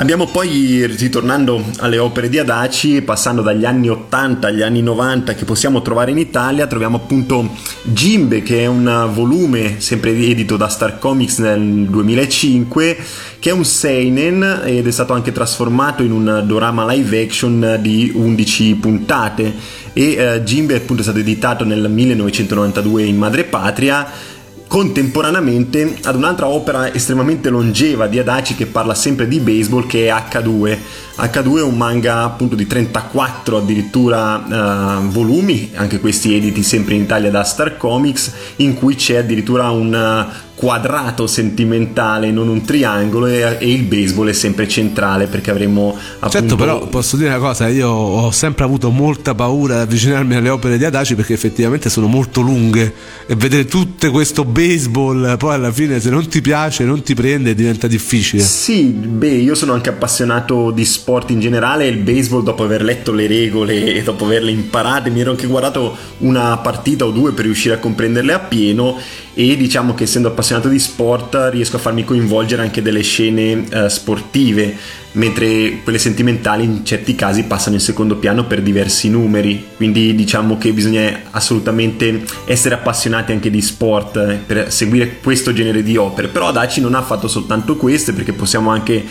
[0.00, 5.44] Andiamo poi, ritornando alle opere di Adachi, passando dagli anni 80 agli anni 90 che
[5.44, 11.00] possiamo trovare in Italia, troviamo appunto Jimbe, che è un volume sempre edito da Star
[11.00, 12.96] Comics nel 2005,
[13.40, 18.12] che è un seinen ed è stato anche trasformato in un dorama live action di
[18.14, 19.52] 11 puntate.
[19.94, 24.36] E uh, Jimbe appunto è stato editato nel 1992 in madrepatria
[24.68, 30.12] contemporaneamente ad un'altra opera estremamente longeva di Adachi che parla sempre di baseball che è
[30.12, 30.78] H2.
[31.16, 37.00] H2 è un manga appunto di 34 addirittura uh, volumi, anche questi editi sempre in
[37.00, 40.26] Italia da Star Comics, in cui c'è addirittura un
[40.58, 46.36] quadrato sentimentale, non un triangolo e, e, il baseball è sempre centrale perché avremo appunto...
[46.36, 50.48] Certo però posso dire una cosa, io ho sempre avuto molta paura di avvicinarmi alle
[50.48, 52.92] opere di Adaci perché effettivamente sono molto lunghe
[53.28, 57.54] e vedere tutto questo baseball poi alla fine se non ti piace, non ti prende
[57.54, 58.42] diventa difficile.
[58.42, 62.82] Sì, beh io sono anche appassionato di sport in generale e il baseball dopo aver
[62.82, 67.30] letto le regole e dopo averle imparate mi ero anche guardato una partita o due
[67.30, 68.98] per riuscire a comprenderle appieno
[69.40, 73.86] e diciamo che essendo appassionato di sport riesco a farmi coinvolgere anche delle scene uh,
[73.86, 74.76] sportive,
[75.12, 80.58] mentre quelle sentimentali in certi casi passano in secondo piano per diversi numeri, quindi diciamo
[80.58, 86.26] che bisogna assolutamente essere appassionati anche di sport eh, per seguire questo genere di opere,
[86.26, 89.04] però Adachi non ha fatto soltanto queste perché possiamo anche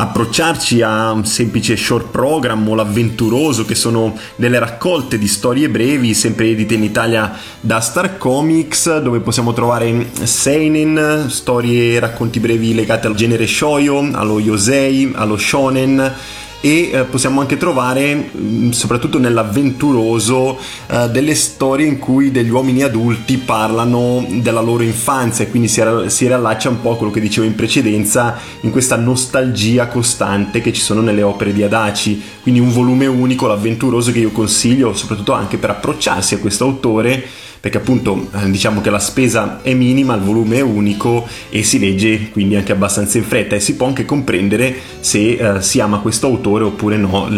[0.00, 6.14] approcciarci a un semplice short program o l'avventuroso che sono delle raccolte di storie brevi
[6.14, 12.74] sempre edite in Italia da Star Comics dove possiamo trovare seinen, storie e racconti brevi
[12.74, 16.14] legate al genere shoyo, allo yosei, allo shonen
[16.60, 22.82] e eh, possiamo anche trovare mm, soprattutto nell'avventuroso eh, delle storie in cui degli uomini
[22.82, 27.20] adulti parlano della loro infanzia e quindi si, si riallaccia un po' a quello che
[27.20, 32.20] dicevo in precedenza in questa nostalgia costante che ci sono nelle opere di Adachi.
[32.42, 37.46] Quindi un volume unico l'avventuroso che io consiglio soprattutto anche per approcciarsi a questo autore
[37.60, 41.78] perché appunto eh, diciamo che la spesa è minima, il volume è unico e si
[41.78, 45.98] legge quindi anche abbastanza in fretta e si può anche comprendere se eh, si ama
[45.98, 47.28] questo autore oppure no,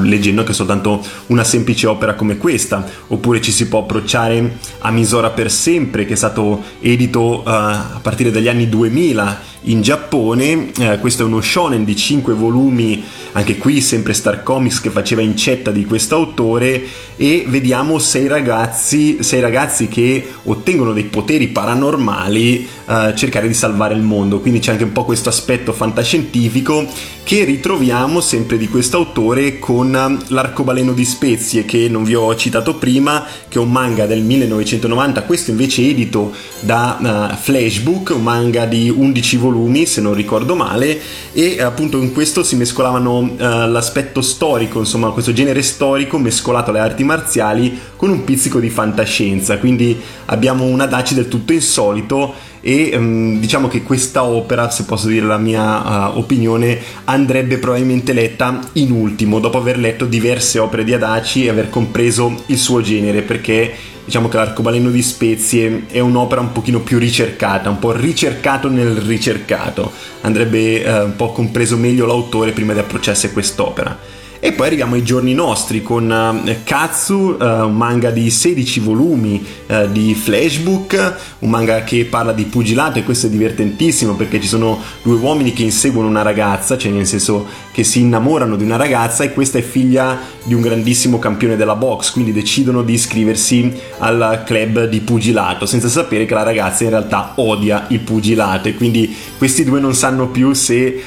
[0.00, 5.30] leggendo che soltanto una semplice opera come questa, oppure ci si può approcciare a Misora
[5.30, 10.72] per sempre che è stato edito eh, a partire dagli anni 2000 in Giappone.
[10.78, 13.02] Eh, questo è uno shonen di 5 volumi,
[13.32, 16.82] anche qui sempre Star Comics che faceva incetta di questo autore
[17.16, 23.94] e vediamo sei ragazzi, sei ragazzi che ottengono dei poteri paranormali eh, cercare di salvare
[23.94, 24.40] il mondo.
[24.40, 26.86] Quindi c'è anche un po' questo aspetto fantascientifico
[27.26, 32.32] che ritroviamo sempre di questo autore con um, L'arcobaleno di spezie che non vi ho
[32.36, 38.22] citato prima, che è un manga del 1990, questo invece edito da uh, Flashbook, un
[38.22, 41.00] manga di 11 volumi se non ricordo male
[41.32, 46.78] e appunto in questo si mescolavano eh, l'aspetto storico, insomma questo genere storico mescolato alle
[46.78, 52.96] arti marziali con un pizzico di fantascienza, quindi abbiamo un Adachi del tutto insolito e
[52.96, 58.58] um, diciamo che questa opera, se posso dire la mia uh, opinione, andrebbe probabilmente letta
[58.72, 63.22] in ultimo, dopo aver letto diverse opere di Adachi e aver compreso il suo genere,
[63.22, 63.72] perché
[64.04, 68.96] diciamo che l'arcobaleno di spezie è un'opera un pochino più ricercata, un po' ricercato nel
[68.96, 69.92] ricercato,
[70.22, 74.15] andrebbe uh, un po' compreso meglio l'autore prima di approcciarsi a quest'opera.
[74.46, 79.44] E poi arriviamo ai giorni nostri con uh, Katsu, uh, un manga di 16 volumi
[79.66, 84.46] uh, di flashbook, un manga che parla di pugilato e questo è divertentissimo perché ci
[84.46, 88.76] sono due uomini che inseguono una ragazza, cioè nel senso che si innamorano di una
[88.76, 93.72] ragazza e questa è figlia di un grandissimo campione della box, quindi decidono di iscriversi
[93.98, 98.68] al club di pugilato senza sapere che la ragazza in realtà odia il pugilato.
[98.68, 101.02] E quindi questi due non sanno più se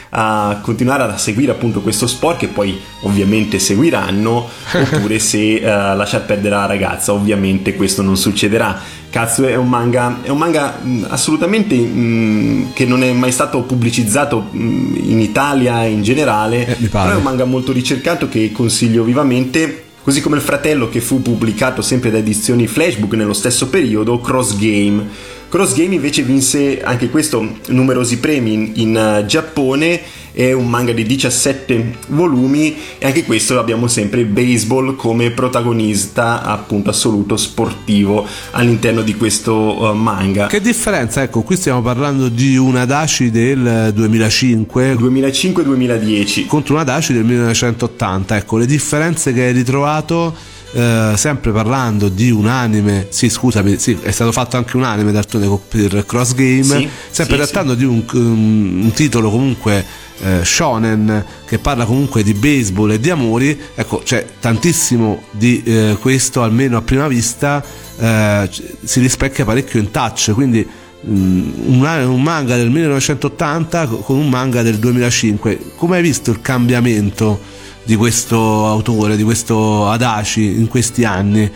[0.62, 5.66] continuare a seguire appunto questo sport che poi ovviamente ovviamente seguiranno, oppure se uh,
[5.96, 8.82] lasciar perdere la ragazza, ovviamente questo non succederà.
[9.10, 13.62] Cazzo, è un manga, è un manga mh, assolutamente mh, che non è mai stato
[13.62, 19.04] pubblicizzato mh, in Italia in generale, eh, però è un manga molto ricercato che consiglio
[19.04, 19.84] vivamente.
[20.02, 24.58] Così come il fratello che fu pubblicato sempre da edizioni Flashbook nello stesso periodo, Cross
[24.58, 25.06] Game.
[25.50, 30.02] Cross Game invece vinse anche questo numerosi premi in, in uh, Giappone
[30.32, 36.42] è un manga di 17 volumi e anche questo abbiamo sempre il baseball come protagonista
[36.44, 40.48] appunto assoluto sportivo all'interno di questo uh, manga.
[40.48, 41.22] Che differenza?
[41.22, 48.38] Ecco, qui stiamo parlando di un Adachi del 2005 2005-2010 contro un Adachi del 1980.
[48.38, 50.36] Ecco, le differenze che hai ritrovato
[50.72, 55.12] eh, sempre parlando di un anime, sì scusami, sì, è stato fatto anche un anime
[55.12, 59.84] d'altronde per Cross Game, sì, sempre sì, trattando di un, un, un, titolo comunque
[60.22, 65.98] eh, shonen che parla comunque di baseball e di amori, ecco c'è tantissimo di eh,
[66.00, 67.64] questo almeno a prima vista
[67.98, 68.50] eh,
[68.84, 70.68] si rispecchia parecchio in touch, quindi
[71.08, 76.42] mm, un, un manga del 1980 con un manga del 2005, come hai visto il
[76.42, 77.58] cambiamento?
[77.90, 81.52] di questo autore, di questo Adachi in questi anni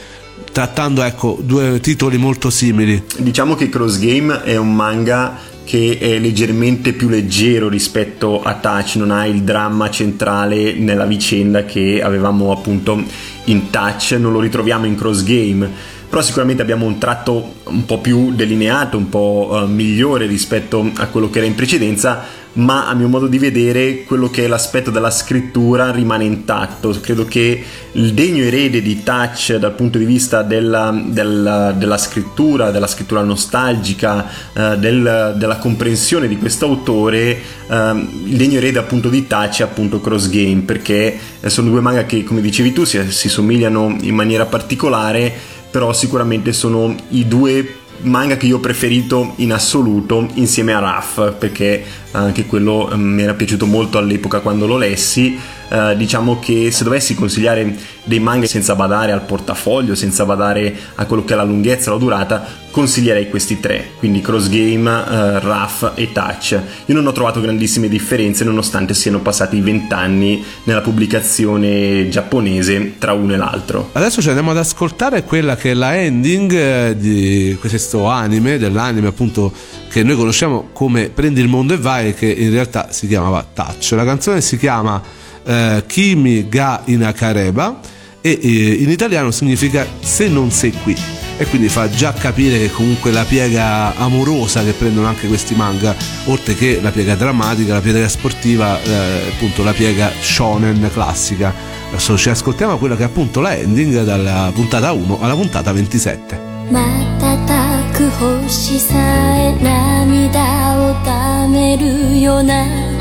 [0.51, 3.03] trattando ecco due titoli molto simili.
[3.17, 8.95] Diciamo che Cross Game è un manga che è leggermente più leggero rispetto a Touch,
[8.95, 13.01] non ha il dramma centrale nella vicenda che avevamo appunto
[13.45, 15.69] in Touch, non lo ritroviamo in Cross Game,
[16.09, 21.07] però sicuramente abbiamo un tratto un po' più delineato, un po' uh, migliore rispetto a
[21.07, 24.91] quello che era in precedenza, ma a mio modo di vedere quello che è l'aspetto
[24.91, 26.95] della scrittura rimane intatto.
[27.01, 32.71] Credo che il degno erede di Touch dal punto di vista della, della, della scrittura,
[32.71, 39.09] della scrittura nostalgica, eh, del, della comprensione di questo autore, eh, il degno erede appunto
[39.09, 42.99] di Touch è appunto Cross Game, perché sono due manga che come dicevi tu si,
[43.11, 45.31] si somigliano in maniera particolare,
[45.71, 51.33] però sicuramente sono i due manga che io ho preferito in assoluto insieme a Raff
[51.33, 55.37] perché anche quello mm, mi era piaciuto molto all'epoca quando lo lessi
[55.73, 61.05] eh, diciamo che se dovessi consigliare dei manga senza badare al portafoglio, senza badare a
[61.05, 65.93] quello che è la lunghezza, la durata, consiglierei questi tre, quindi Cross Game, uh, Rough
[65.95, 66.59] e Touch.
[66.85, 73.33] Io non ho trovato grandissime differenze nonostante siano passati vent'anni nella pubblicazione giapponese tra uno
[73.33, 73.89] e l'altro.
[73.93, 79.07] Adesso ci andiamo ad ascoltare quella che è la ending eh, di questo anime, dell'anime
[79.07, 79.51] appunto
[79.89, 83.91] che noi conosciamo come Prendi il mondo e vai, che in realtà si chiamava Touch.
[83.91, 87.80] La canzone si chiama eh, Kimi ga inakareba
[88.20, 90.96] e eh, in italiano significa se non sei qui
[91.40, 95.94] e quindi fa già capire che comunque la piega amorosa che prendono anche questi manga
[96.24, 101.54] oltre che la piega drammatica la piega sportiva eh, appunto la piega shonen classica
[101.90, 106.46] adesso ci ascoltiamo quella che è appunto la ending dalla puntata 1 alla puntata 27
[106.70, 108.94] 瞬く星さ
[109.36, 110.40] え涙
[110.76, 112.91] をためるような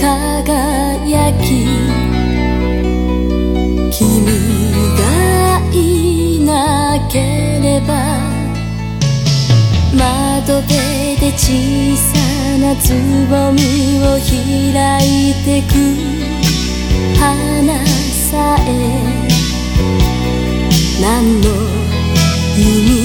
[0.00, 1.44] 輝き
[3.92, 4.00] 君
[4.96, 5.00] が
[5.72, 7.92] いなければ
[9.92, 12.16] 窓辺で小さ
[12.58, 12.94] なつ
[13.28, 13.60] ぼみ
[14.02, 15.70] を開いてく
[17.18, 17.84] 花
[18.30, 18.68] さえ
[21.02, 21.46] 何の
[22.56, 22.99] 意味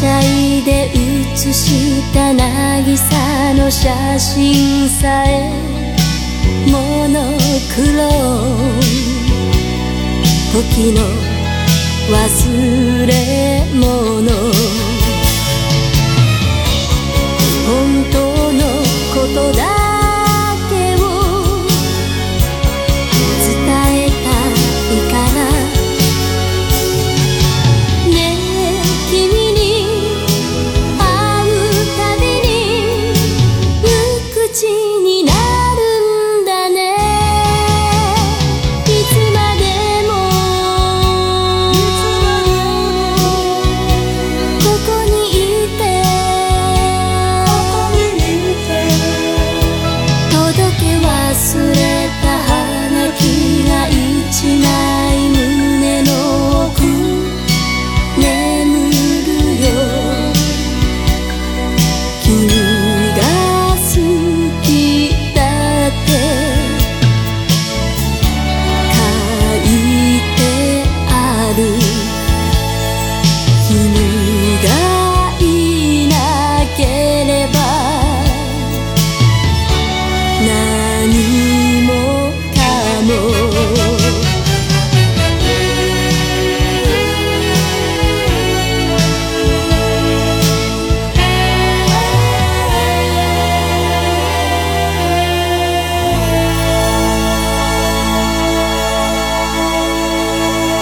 [0.00, 0.90] はしゃいで
[1.34, 5.50] 写した渚の写真さえ
[6.70, 7.36] モノ
[7.74, 8.08] クロ。
[10.52, 11.02] 時の
[12.08, 13.12] 忘れ
[13.74, 14.89] 物。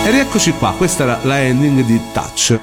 [0.08, 2.58] E rieccoci qua, questa era la ending di Touch.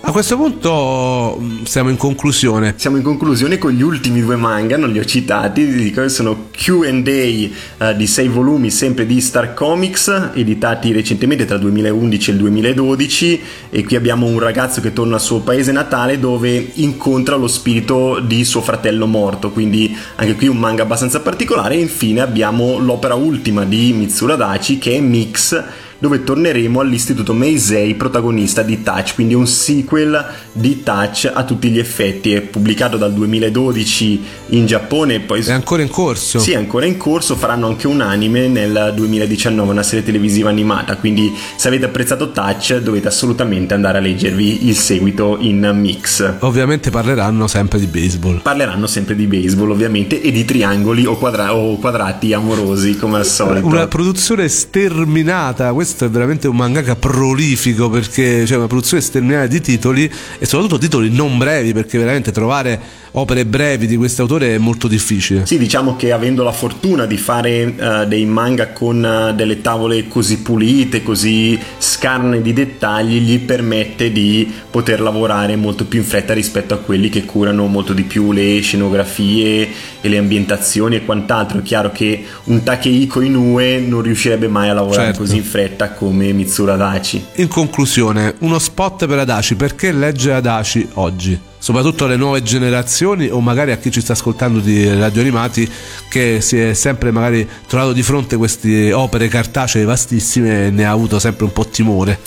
[0.00, 2.74] A questo punto mh, siamo in conclusione.
[2.76, 7.50] Siamo in conclusione con gli ultimi due manga, non li ho citati, sono QA eh,
[7.96, 13.40] di sei volumi, sempre di Star Comics, editati recentemente tra il 2011 e il 2012.
[13.70, 18.18] E qui abbiamo un ragazzo che torna al suo paese natale dove incontra lo spirito
[18.18, 19.52] di suo fratello morto.
[19.52, 21.76] Quindi anche qui un manga abbastanza particolare.
[21.76, 27.94] E infine abbiamo l'opera ultima di Mitsura Dachi che è Mix dove torneremo all'istituto Meisei
[27.94, 30.24] protagonista di Touch, quindi un sequel
[30.58, 35.82] di Touch a tutti gli effetti, è pubblicato dal 2012 in Giappone poi È ancora
[35.82, 36.38] in corso.
[36.38, 40.96] sì, è ancora in corso, faranno anche un anime nel 2019, una serie televisiva animata,
[40.96, 46.34] quindi se avete apprezzato Touch dovete assolutamente andare a leggervi il seguito in mix.
[46.40, 48.40] Ovviamente parleranno sempre di baseball.
[48.42, 53.26] Parleranno sempre di baseball ovviamente e di triangoli o, quadra- o quadrati amorosi come al
[53.26, 53.66] solito.
[53.66, 59.60] Una produzione sterminata, questo è veramente un mangaka prolifico perché c'è una produzione sterminata di
[59.60, 62.80] titoli e soprattutto titoli non brevi perché veramente trovare
[63.12, 65.46] opere brevi di questo autore è molto difficile.
[65.46, 70.08] Sì, diciamo che avendo la fortuna di fare eh, dei manga con eh, delle tavole
[70.08, 76.32] così pulite, così scarne di dettagli, gli permette di poter lavorare molto più in fretta
[76.34, 79.68] rispetto a quelli che curano molto di più le scenografie
[80.00, 81.58] e le ambientazioni e quant'altro.
[81.58, 85.20] È chiaro che un Takehiko Inoue non riuscirebbe mai a lavorare Certo.
[85.20, 87.24] così in fretta come Mitsura Dachi.
[87.36, 91.38] In conclusione, uno spot per Adachi, perché legge Adachi oggi?
[91.60, 95.68] Soprattutto alle nuove generazioni o magari a chi ci sta ascoltando di radio animati
[96.08, 100.86] che si è sempre magari trovato di fronte a queste opere cartacee vastissime e ne
[100.86, 102.20] ha avuto sempre un po' timore.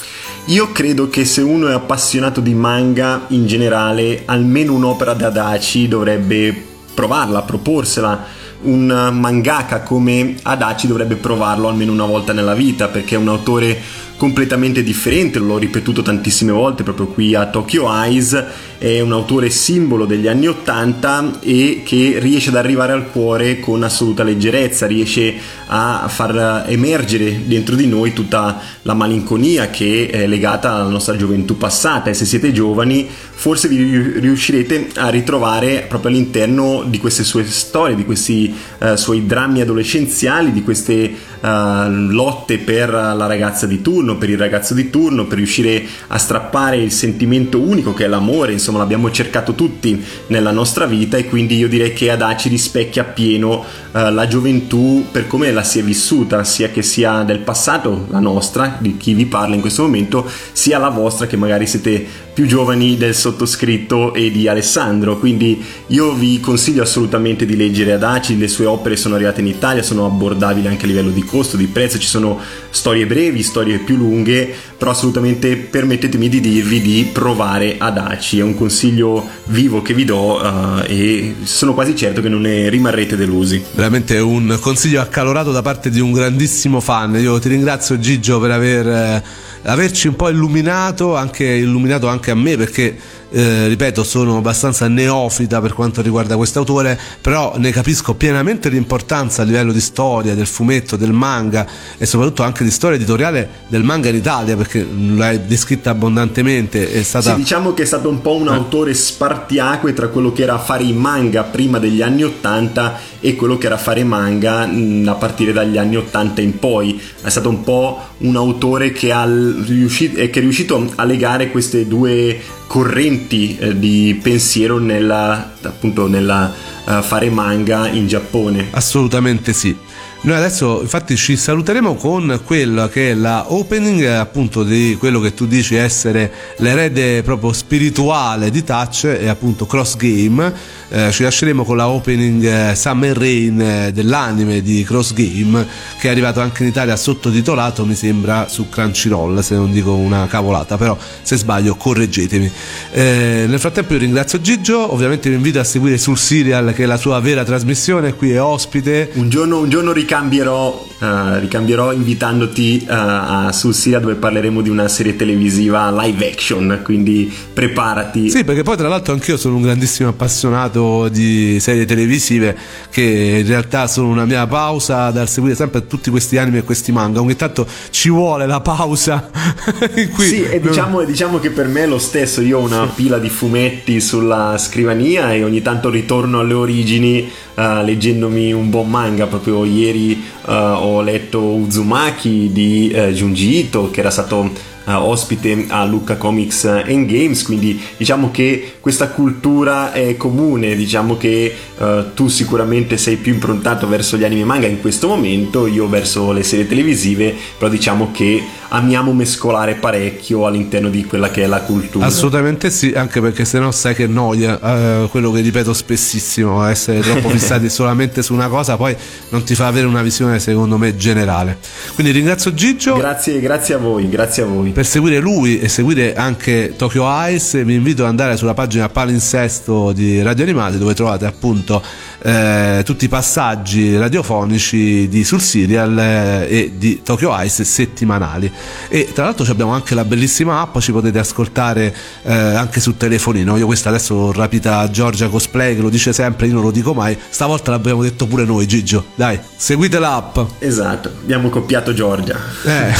[0.45, 5.88] Io credo che se uno è appassionato di manga in generale, almeno un'opera da Adachi
[5.88, 8.39] dovrebbe provarla, proporsela.
[8.63, 13.82] Un mangaka come Adachi dovrebbe provarlo almeno una volta nella vita perché è un autore
[14.17, 18.43] completamente differente, l'ho ripetuto tantissime volte proprio qui a Tokyo Eyes,
[18.82, 23.84] è un autore simbolo degli anni 80 e che riesce ad arrivare al cuore con
[23.84, 25.36] assoluta leggerezza, riesce
[25.67, 31.57] a far emergere dentro di noi tutta la malinconia che è legata alla nostra gioventù
[31.57, 32.09] passata.
[32.09, 33.07] E se siete giovani
[33.41, 38.97] forse vi riu- riuscirete a ritrovare proprio all'interno di queste sue storie, di questi eh,
[38.97, 41.11] suoi drammi adolescenziali, di queste
[41.41, 46.17] eh, lotte per la ragazza di turno, per il ragazzo di turno, per riuscire a
[46.17, 51.26] strappare il sentimento unico che è l'amore, insomma l'abbiamo cercato tutti nella nostra vita e
[51.26, 53.63] quindi io direi che Adachi rispecchia appieno
[53.93, 58.19] eh, la gioventù per come la si è vissuta, sia che sia del passato, la
[58.19, 62.45] nostra, di chi vi parla in questo momento, sia la vostra che magari siete più
[62.45, 68.47] giovani del sottoscritto e di Alessandro, quindi io vi consiglio assolutamente di leggere Adaci, le
[68.47, 71.99] sue opere sono arrivate in Italia, sono abbordabili anche a livello di costo, di prezzo,
[71.99, 78.39] ci sono storie brevi, storie più lunghe, però assolutamente permettetemi di dirvi di provare Adaci,
[78.39, 82.69] è un consiglio vivo che vi do uh, e sono quasi certo che non ne
[82.69, 83.61] rimarrete delusi.
[83.73, 88.51] Veramente un consiglio accalorato da parte di un grandissimo fan, io ti ringrazio Gigio per
[88.51, 89.23] aver...
[89.64, 92.97] Averci un po' illuminato, anche illuminato anche a me perché
[93.32, 99.45] eh, ripeto, sono abbastanza neofita per quanto riguarda quest'autore, però ne capisco pienamente l'importanza a
[99.45, 101.65] livello di storia del fumetto, del manga
[101.97, 106.91] e soprattutto anche di storia editoriale del manga in Italia, perché l'hai descritta abbondantemente.
[106.91, 107.32] È stata...
[107.32, 108.51] Sì, diciamo che è stato un po' un eh.
[108.51, 113.57] autore spartiacque tra quello che era fare i manga prima degli anni Ottanta e quello
[113.57, 116.99] che era fare manga mh, a partire dagli anni Ottanta in poi.
[117.21, 121.88] È stato un po' un autore che, ha riuscito, che è riuscito a legare queste
[121.88, 126.53] due correnti eh, di pensiero nella, appunto, nella
[126.86, 128.69] uh, fare manga in Giappone.
[128.72, 129.78] Assolutamente sì.
[130.24, 135.34] Noi adesso infatti ci saluteremo con quella che è la opening appunto di quello che
[135.34, 140.53] tu dici essere l'erede proprio spirituale di Touch e appunto Cross Game.
[140.89, 145.65] Eh, ci lasceremo con la opening eh, Summer Rain eh, dell'anime di Cross Game
[145.99, 150.28] che è arrivato anche in Italia sottotitolato mi sembra su Crunchyroll se non dico una
[150.28, 152.51] cavolata però se sbaglio correggetemi.
[152.91, 156.86] Eh, nel frattempo io ringrazio Gigio, ovviamente vi invito a seguire sul serial che è
[156.86, 159.09] la sua vera trasmissione, qui è ospite.
[159.13, 161.05] Un giorno, un giorno ric- ricambierò, uh,
[161.39, 167.34] ricambierò invitandoti uh, a, sul SIA dove parleremo di una serie televisiva live action, quindi
[167.53, 168.30] preparati.
[168.30, 172.57] Sì, perché poi tra l'altro anch'io sono un grandissimo appassionato di serie televisive
[172.89, 176.91] che in realtà sono una mia pausa dal seguire sempre tutti questi anime e questi
[176.91, 177.22] manga.
[177.22, 179.30] Ogni tanto ci vuole la pausa.
[180.14, 182.41] qui sì, e diciamo, diciamo, che per me è lo stesso.
[182.41, 187.82] Io ho una pila di fumetti sulla scrivania e ogni tanto ritorno alle origini uh,
[187.86, 189.26] leggendomi un buon manga.
[189.26, 190.01] Proprio ieri
[190.45, 194.52] uh, ho letto Uzumaki di uh, Junji Ito, che era stato
[194.84, 201.17] Uh, ospite a Lucca Comics and Games, quindi diciamo che questa cultura è comune, diciamo
[201.17, 205.88] che uh, tu sicuramente sei più improntato verso gli anime manga in questo momento, io
[205.88, 211.47] verso le serie televisive, però diciamo che amiamo mescolare parecchio all'interno di quella che è
[211.47, 212.05] la cultura.
[212.05, 214.59] Assolutamente sì, anche perché se no sai che noia,
[215.03, 218.95] eh, quello che ripeto spessissimo, essere troppo fissati solamente su una cosa poi
[219.29, 221.57] non ti fa avere una visione secondo me generale.
[221.93, 222.95] Quindi ringrazio Gigio.
[222.95, 224.70] Grazie, grazie a voi, grazie a voi.
[224.72, 229.91] Per seguire lui e seguire anche Tokyo Ice vi invito ad andare sulla pagina Palinsesto
[229.91, 231.84] di Radio Animati dove trovate appunto
[232.24, 238.51] eh, tutti i passaggi radiofonici di Sul Serial eh, e di Tokyo Ice settimanali.
[238.88, 241.93] E tra l'altro abbiamo anche la bellissima app ci potete ascoltare
[242.24, 243.57] eh, anche sul telefonino.
[243.57, 246.93] Io questa adesso ho rapita Giorgia Cosplay che lo dice sempre io non lo dico
[246.93, 247.17] mai.
[247.30, 249.05] Stavolta l'abbiamo detto pure noi Gigio.
[249.15, 250.38] Dai seguite l'app.
[250.59, 252.38] Esatto abbiamo copiato Giorgia.
[252.65, 252.93] Eh.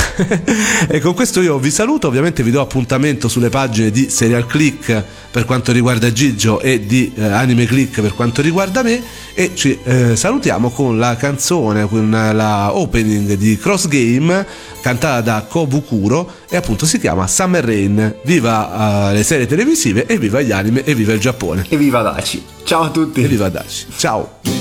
[0.96, 2.08] e con questo io vi saluto.
[2.08, 7.12] Ovviamente vi do appuntamento sulle pagine di Serial Click per quanto riguarda Gigio e di
[7.16, 9.02] eh, Anime Click per quanto riguarda me
[9.34, 14.46] e ci eh, salutiamo con la canzone, con la opening di Cross Game
[14.82, 18.16] cantata da Kobukuro e appunto si chiama Summer Rain.
[18.24, 21.66] Viva uh, le serie televisive e viva gli anime e viva il Giappone.
[21.70, 22.44] E viva Daci.
[22.64, 23.24] Ciao a tutti.
[23.24, 23.86] E viva Daci.
[23.96, 24.61] Ciao.